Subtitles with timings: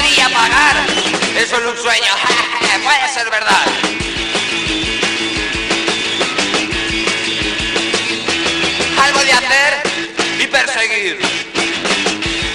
[0.00, 0.76] podría pagar
[1.36, 2.12] es solo un sueño.
[2.84, 3.66] Puede ser verdad.
[9.04, 9.82] Algo de hacer
[10.38, 11.18] y perseguir.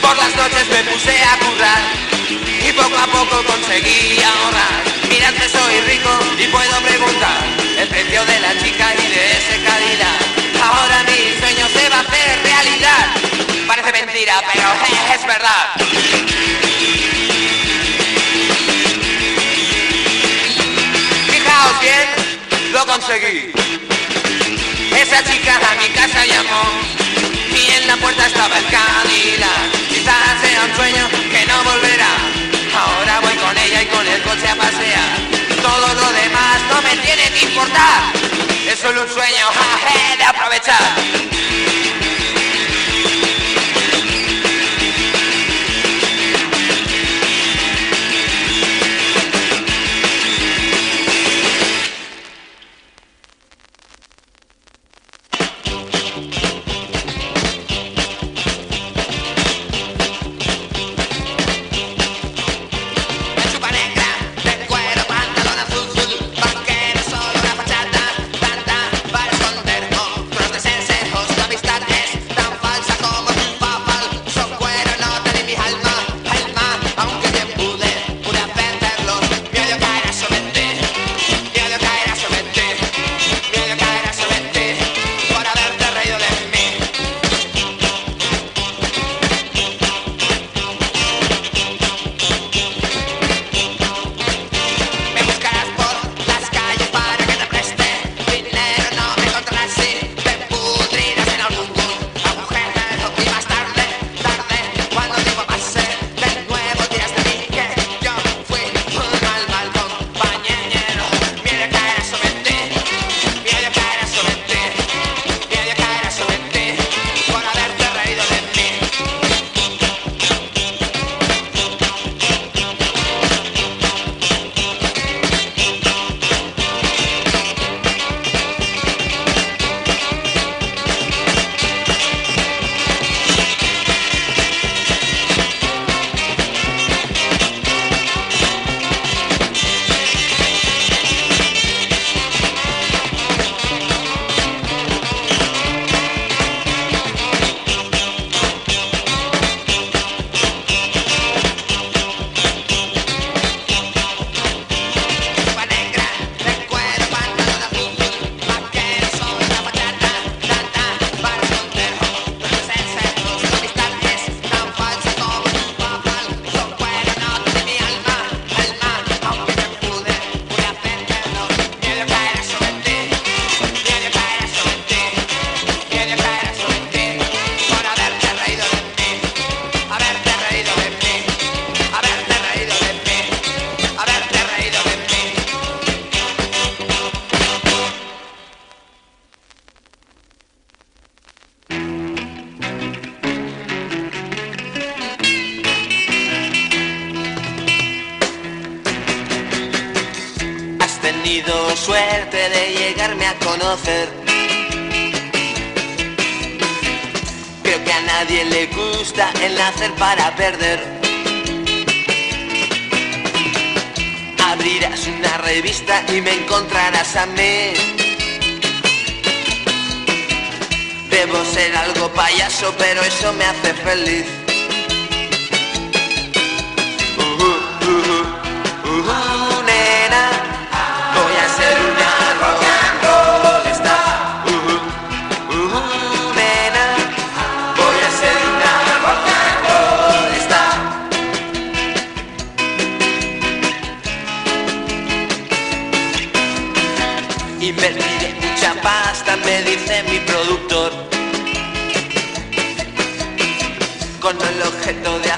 [0.01, 1.81] Por las noches me puse a currar
[2.67, 4.83] y poco a poco conseguí ahorrar.
[5.09, 6.09] Mira que soy rico
[6.39, 7.43] y puedo preguntar
[7.77, 10.17] el precio de la chica y de ese calidad.
[10.63, 13.05] Ahora mi sueño se va a hacer realidad.
[13.67, 14.67] Parece mentira, pero
[15.15, 15.84] es verdad.
[23.05, 23.51] conseguí.
[24.97, 26.63] Esa chica a mi casa llamó
[27.53, 29.71] y en la puerta estaba el Cadillac.
[29.89, 32.13] Quizás sea un sueño que no volverá.
[32.73, 35.17] Ahora voy con ella y con el coche a pasear.
[35.61, 38.13] Todo lo demás no me tiene que importar.
[38.67, 40.95] Es solo un sueño, jaje, de aprovechar.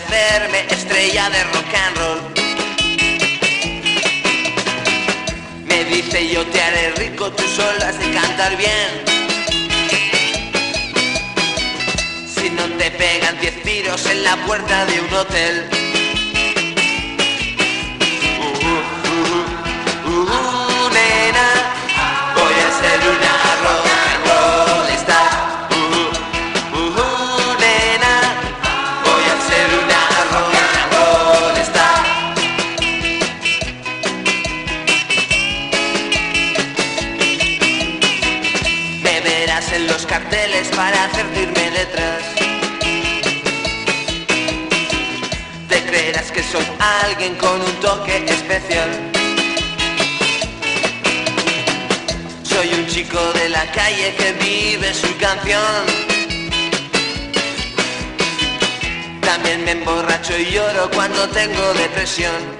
[0.07, 2.21] hacerme estrella de rock and roll.
[5.65, 8.89] Me dice yo te haré rico, tú solo has de cantar bien.
[12.25, 15.69] Si no te pegan diez tiros en la puerta de un hotel.
[18.39, 21.47] Uh, uh, uh, uh, uh nena,
[22.35, 23.46] voy a ser una
[46.51, 46.65] soy
[47.03, 48.89] alguien con un toque especial.
[52.43, 55.85] Soy un chico de la calle que vive su canción.
[59.21, 62.56] También me emborracho y lloro cuando tengo depresión.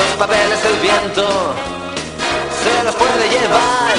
[0.00, 1.54] Los papeles del viento
[2.62, 3.96] se los puede llevar.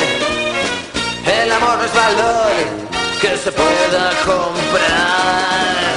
[1.43, 2.51] El amor no es valor
[3.21, 5.91] que se pueda comprar.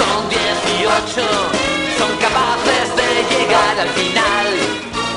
[0.00, 1.22] Con 18
[1.98, 4.48] son capaces de llegar al final.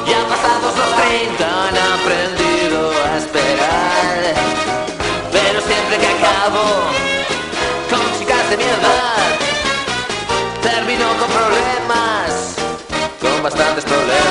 [0.05, 4.19] Ya pasados los 30 han aprendido a esperar.
[5.31, 6.65] Pero siempre que acabo
[7.89, 9.27] con chicas de mi edad,
[10.61, 12.55] termino con problemas,
[13.21, 14.24] con bastantes problemas.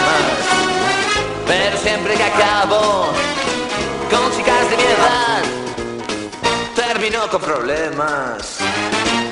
[7.05, 8.61] Termino con problemas,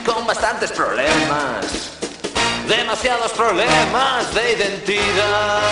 [0.04, 1.64] con bastantes problemas
[2.68, 5.62] demasiados problemas de identidad.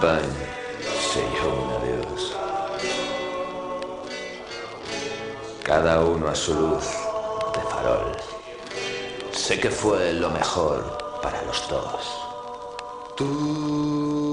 [0.00, 0.46] acompañe,
[1.12, 2.36] Señor de Dios.
[5.62, 6.84] Cada uno a su luz
[7.54, 8.16] de farol.
[9.32, 12.18] Sé que fue lo mejor para los dos.
[13.16, 14.29] Tú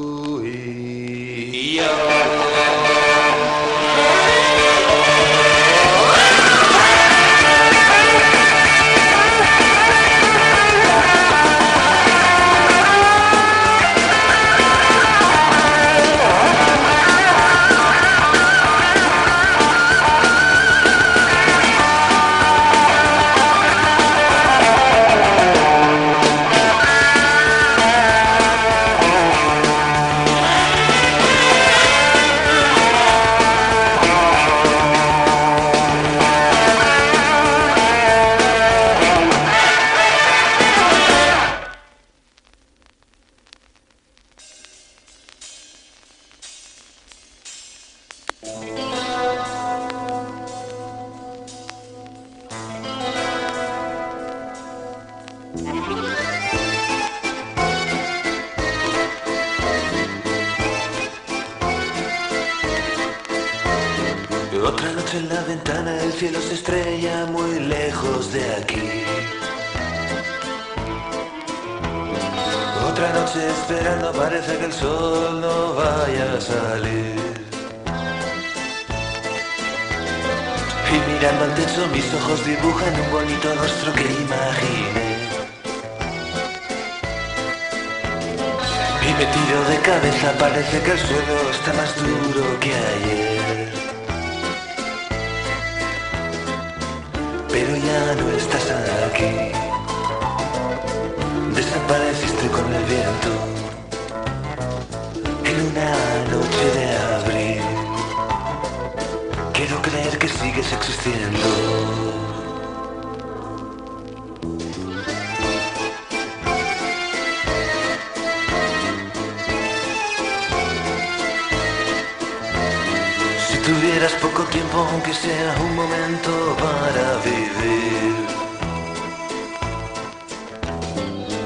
[123.98, 126.30] tuvieras poco tiempo, aunque sea un momento
[126.60, 128.28] para vivir,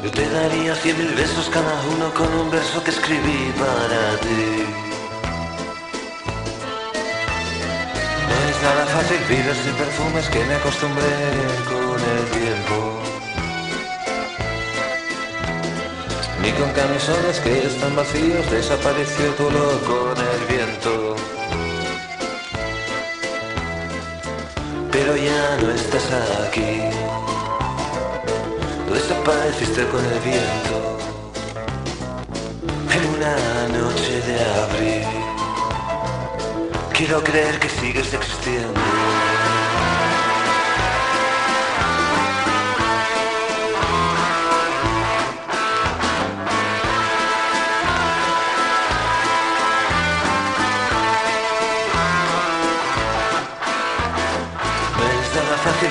[0.04, 4.66] yo te daría cien mil besos cada uno con un verso que escribí para ti.
[8.28, 11.16] No es nada fácil vivir sin perfumes que me acostumbré
[11.72, 12.76] con el tiempo.
[16.42, 20.41] Ni con camisones que están vacíos desapareció tu olor con el
[25.16, 26.10] Ya no estás
[26.48, 26.80] aquí.
[28.94, 30.98] Desapareciste con el viento.
[32.90, 33.36] En una
[33.78, 35.08] noche de abril.
[36.94, 38.80] Quiero creer que sigues existiendo.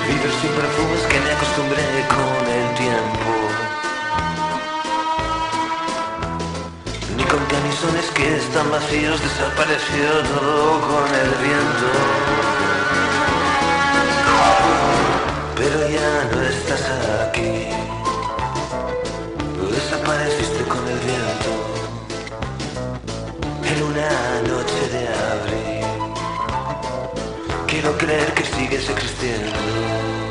[0.07, 1.85] Vivir sin perfumes que me acostumbré
[2.17, 3.31] con el tiempo.
[7.17, 11.89] Ni con camisones que están vacíos desapareció todo con el viento.
[15.57, 16.83] Pero ya no estás
[17.29, 17.69] aquí.
[19.71, 21.70] Desapareciste con el viento.
[27.81, 30.30] Quiero creer que sigues existiendo.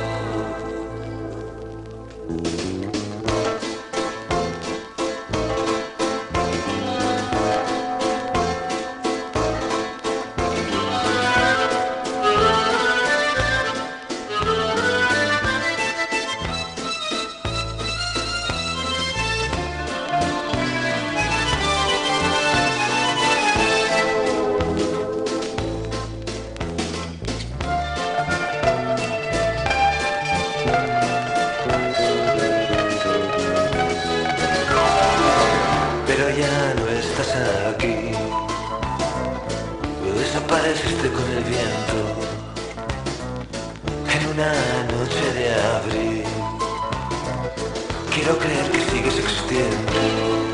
[40.31, 41.97] Desapareciste con el viento.
[44.13, 44.53] En una
[44.83, 46.23] noche de abril.
[48.13, 50.48] Quiero creer que sigues existiendo.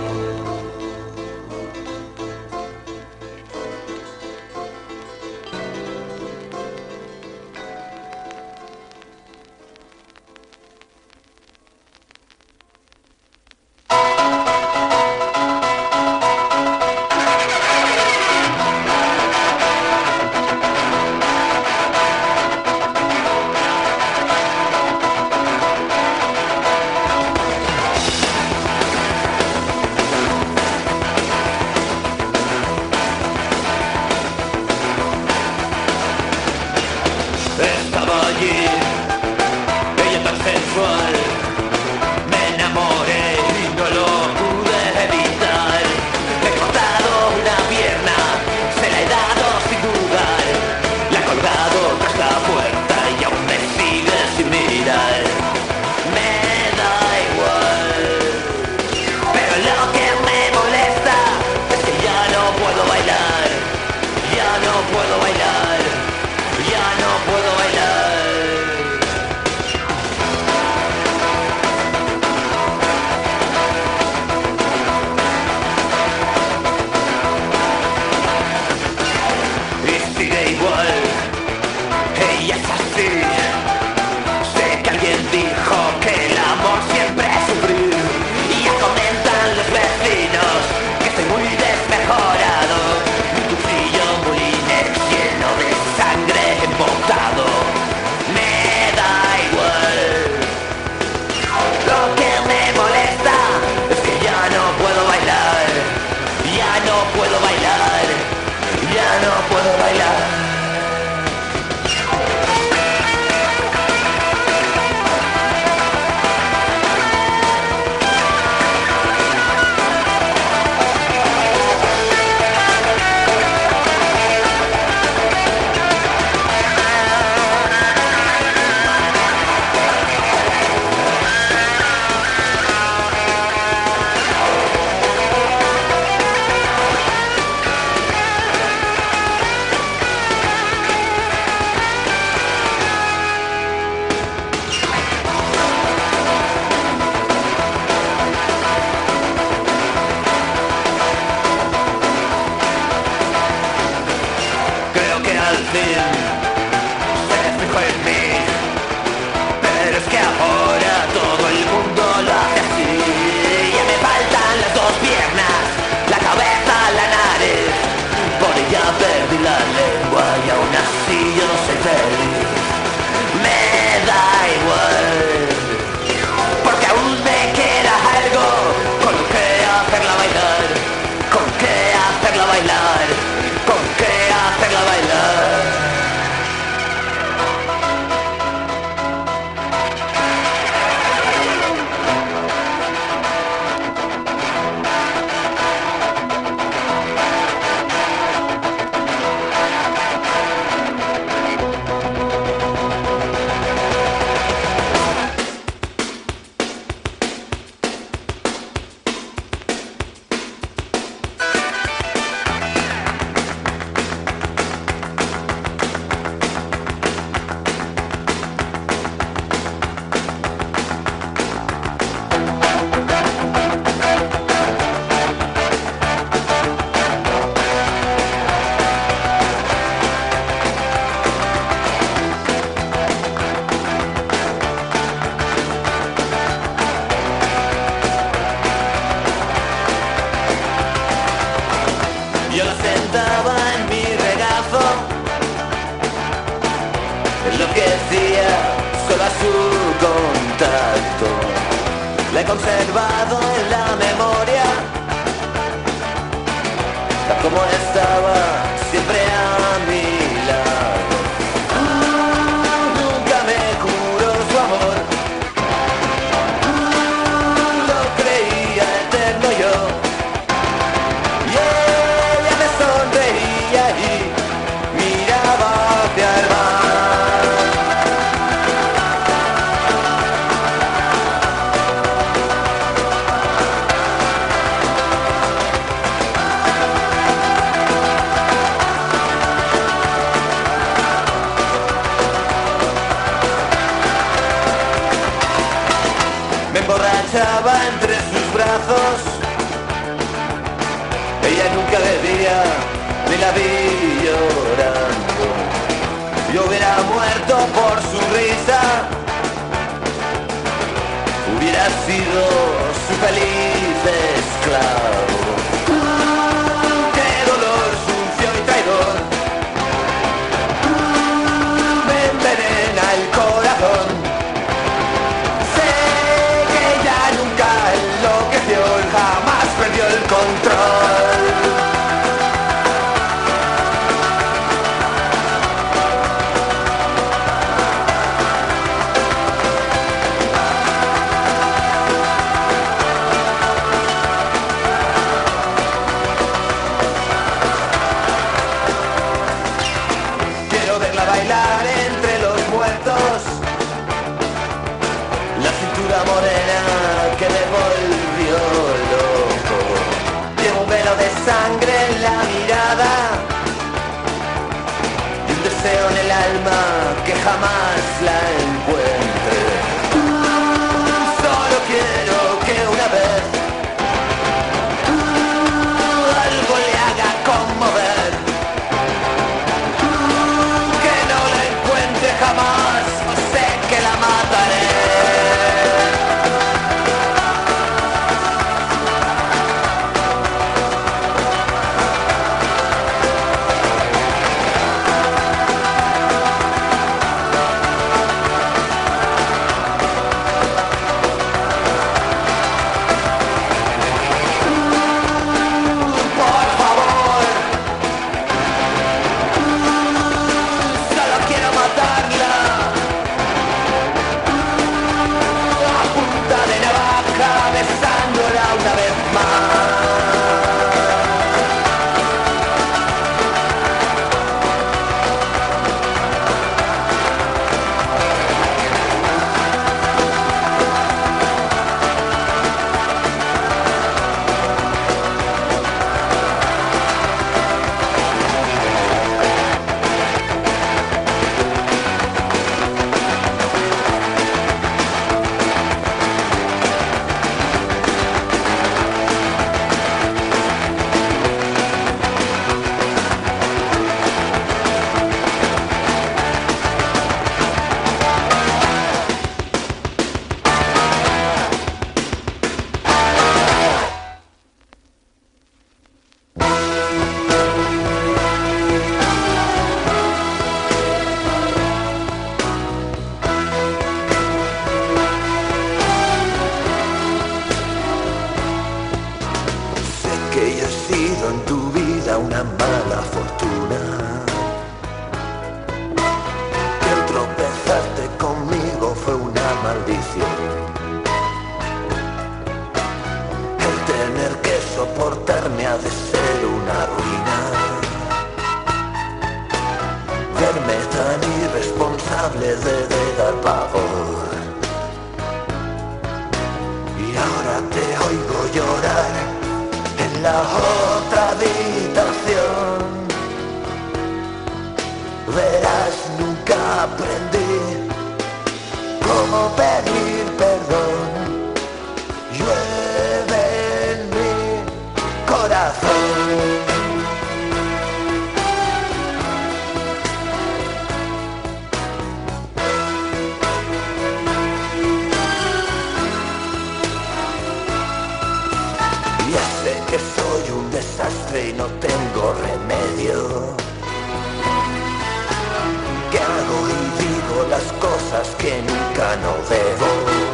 [548.58, 550.45] que nunca no debo.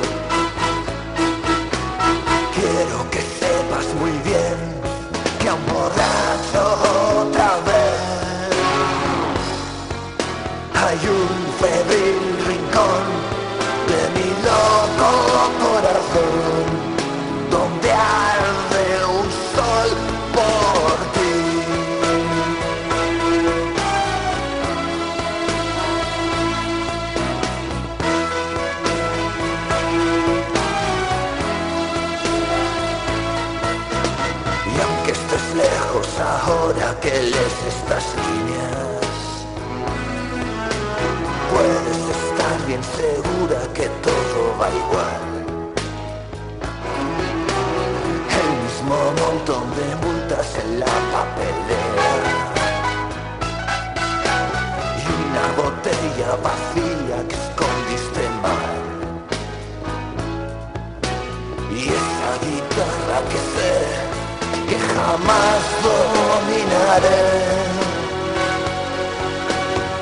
[65.21, 67.23] jamás dominaré.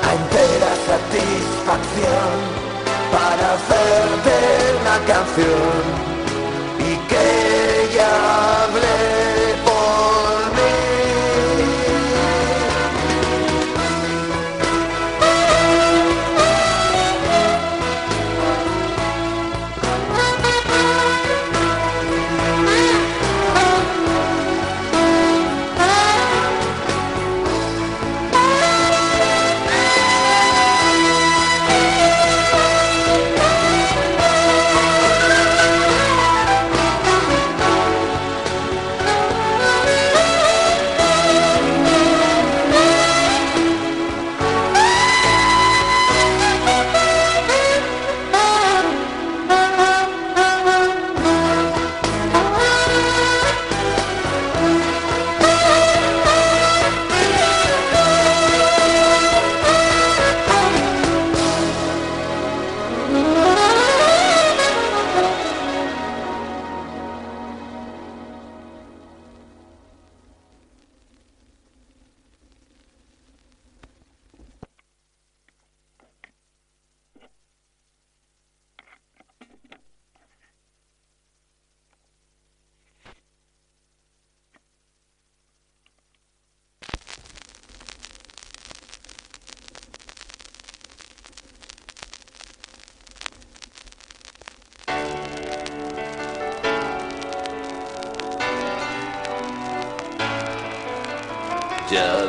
[0.06, 2.32] A entera satisfacción
[3.12, 4.34] para hacerte
[4.80, 6.09] una canción.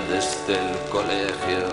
[0.09, 1.67] desde el colegio.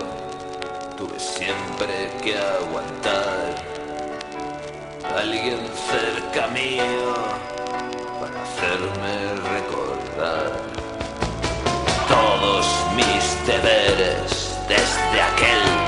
[0.97, 3.55] Tuve siempre que aguantar
[5.17, 7.13] alguien cerca mío
[8.19, 9.13] para hacerme
[9.55, 10.51] recordar
[12.07, 15.78] todos mis deberes desde aquel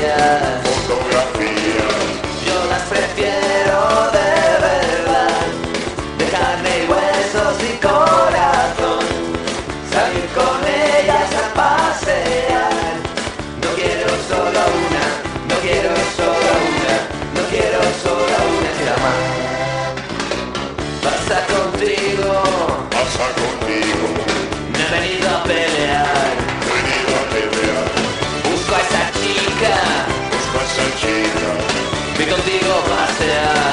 [0.00, 0.69] yeah.
[32.40, 33.69] Contigo pasear.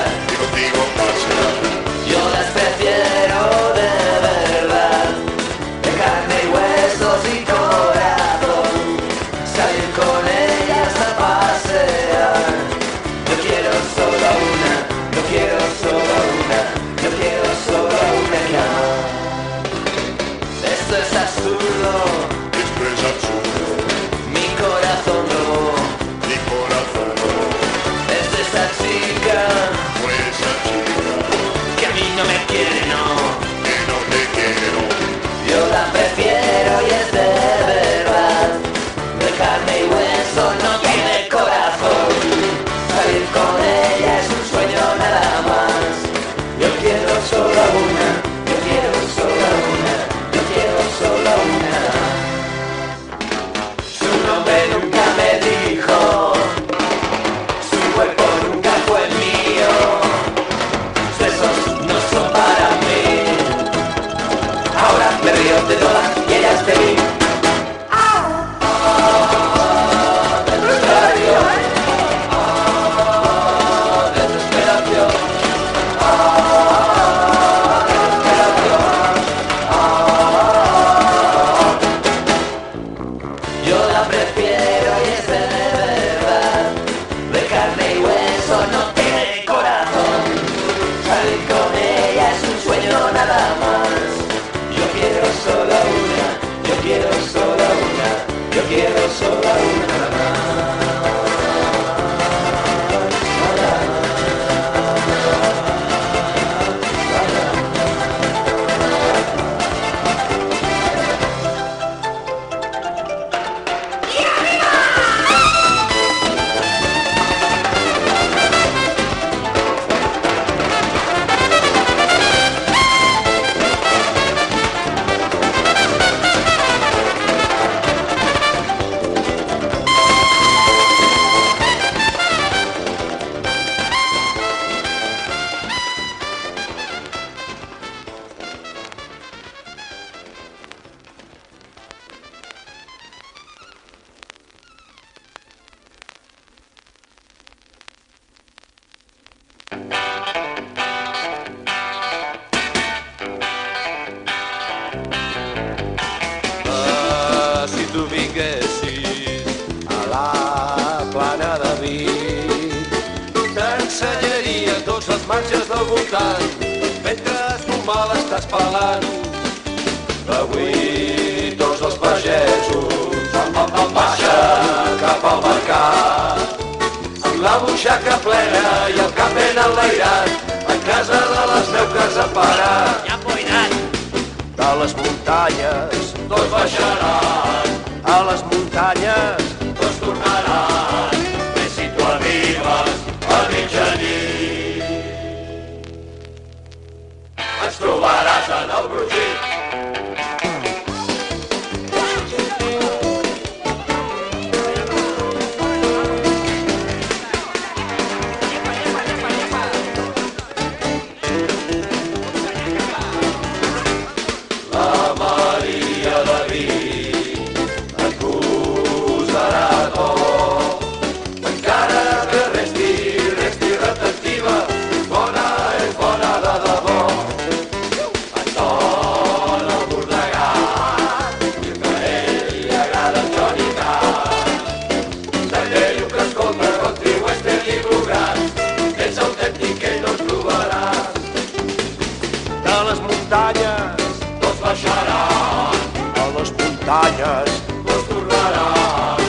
[244.68, 245.76] baixaran.
[246.22, 247.51] A les muntanyes
[247.88, 249.22] les tornaran,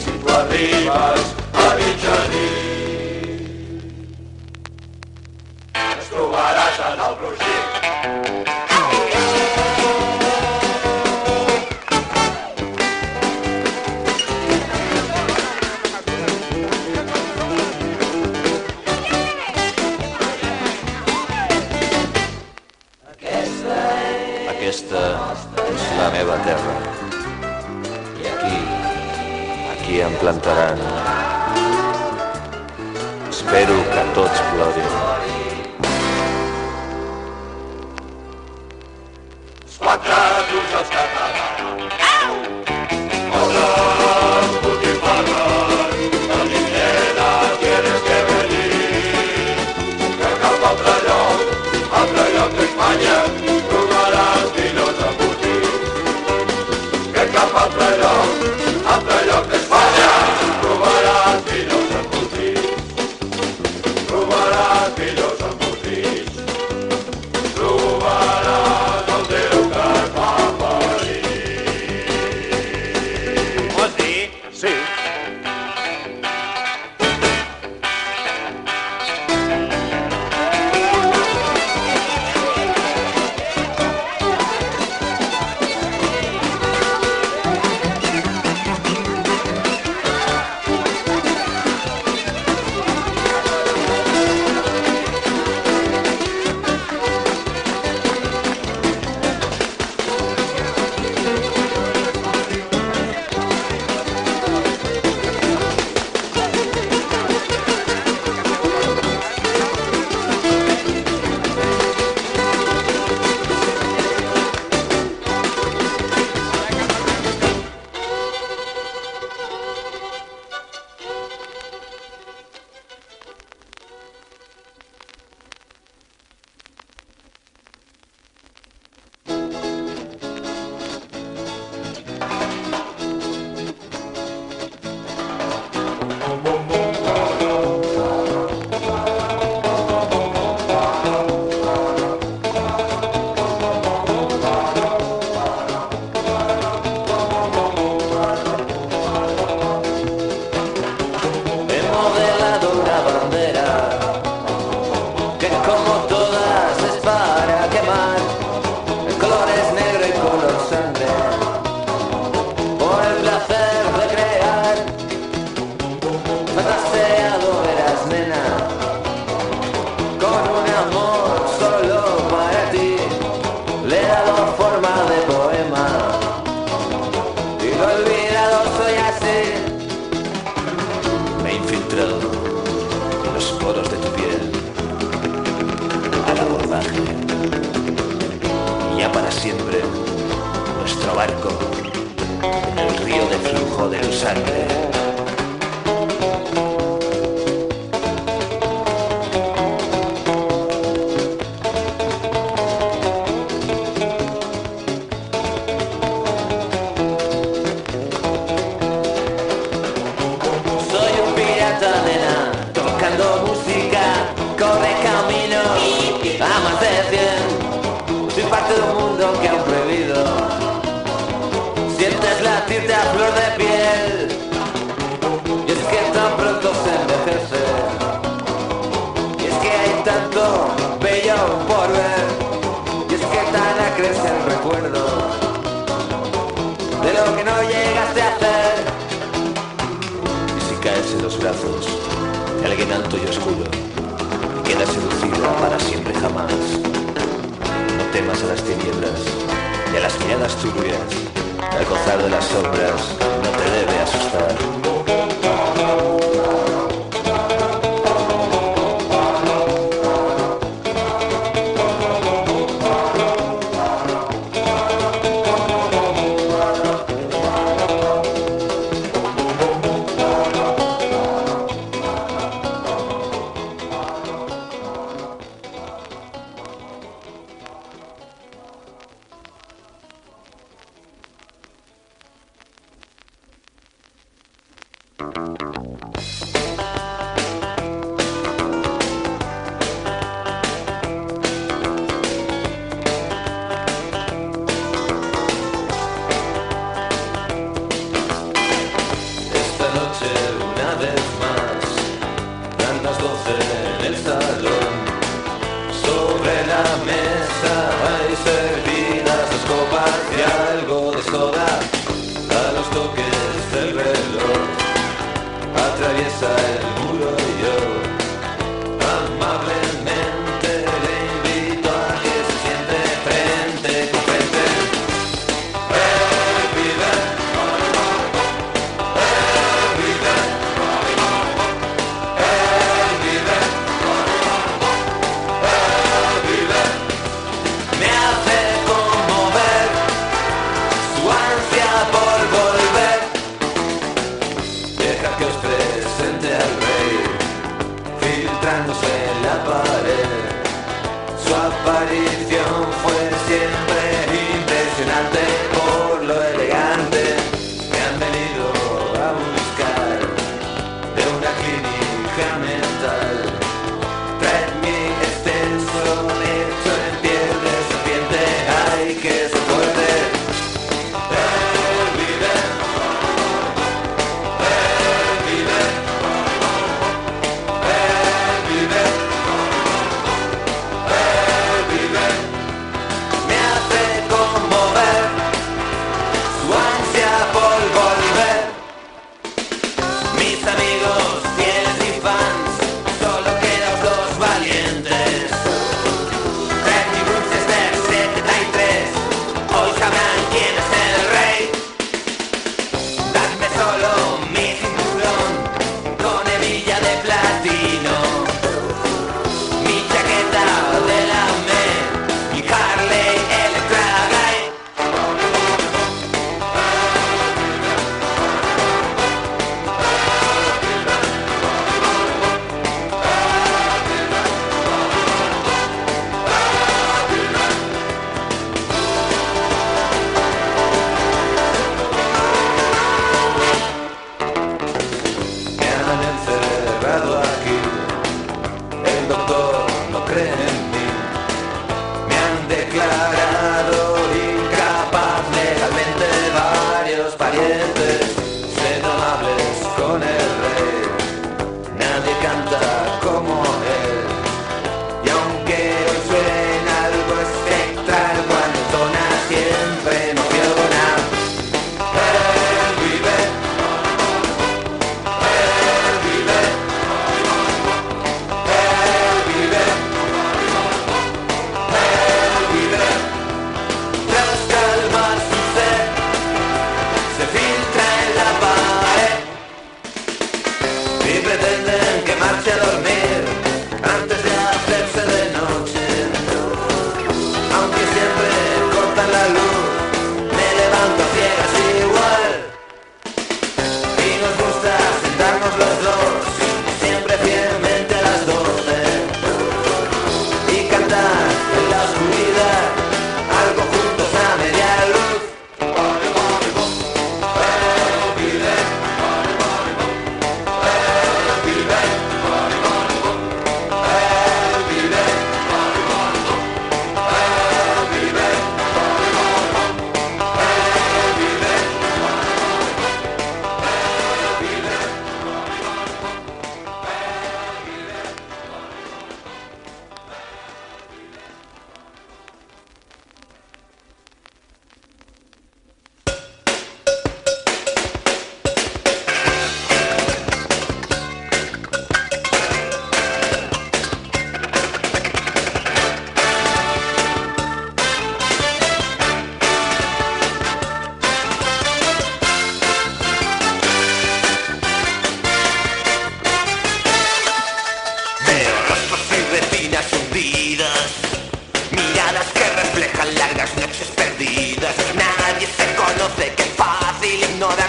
[0.00, 1.22] si tu arribes
[1.64, 3.30] a mitjanit.
[5.84, 8.69] Ens trobaràs en el brogit.
[26.20, 26.74] meva terra.
[28.20, 28.58] I aquí,
[29.72, 30.78] aquí em plantaran.
[33.30, 34.89] Espero que tots plorin.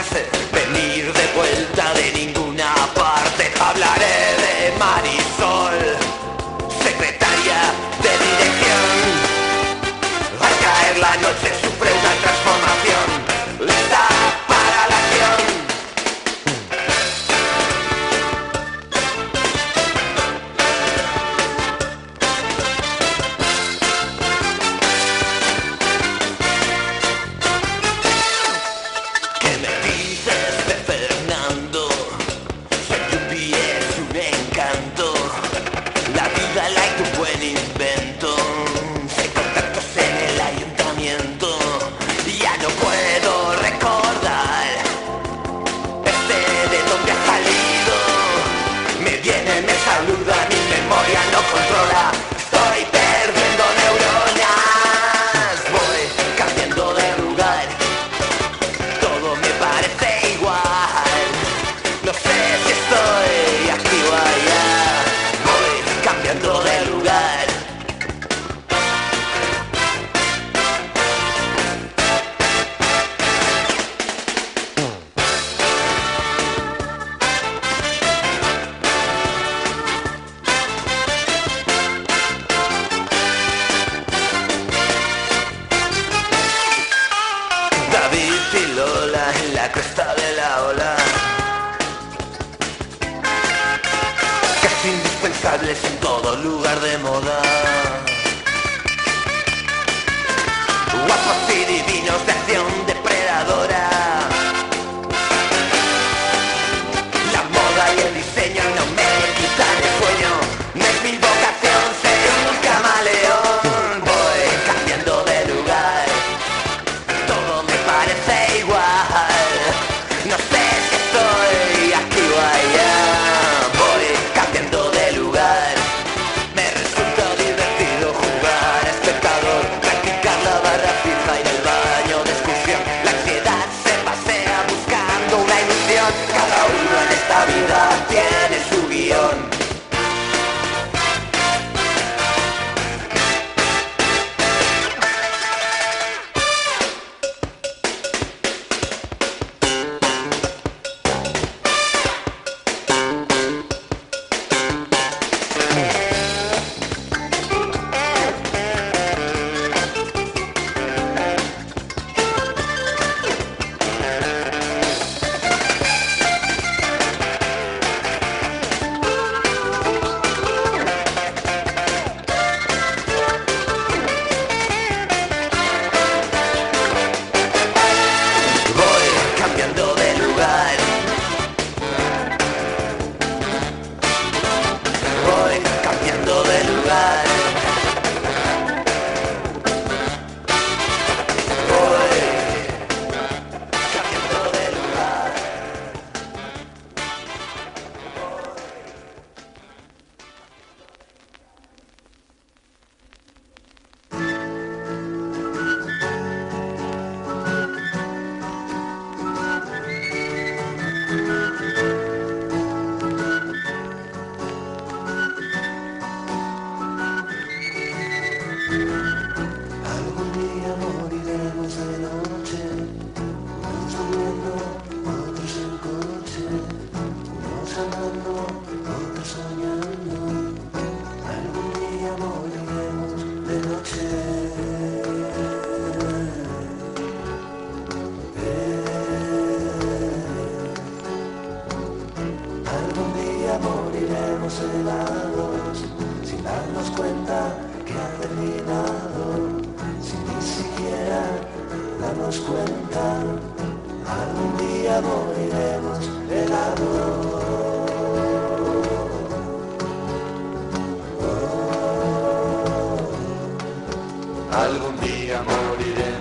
[0.04, 0.41] Fácil ignorarse.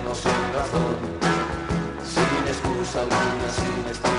[0.09, 0.97] Sin razón,
[2.03, 4.10] sin excusa alguna, sin explicación,